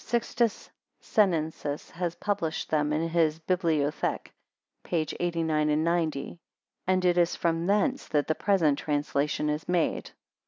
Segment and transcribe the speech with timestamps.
[0.03, 0.67] Sixtus
[0.99, 4.33] Senensis has published them in his Bibliotheque,
[4.83, 6.39] p 89, 90;
[6.87, 10.09] and it is from thence that the present translation is made.